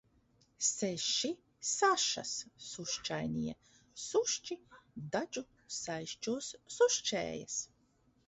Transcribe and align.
Seši 0.67 1.29
sašas 1.71 2.31
sušķainie 2.67 3.53
sušķi 4.05 4.57
dadžu 5.17 5.43
saišķos 5.81 6.51
sušķējas. 6.77 7.63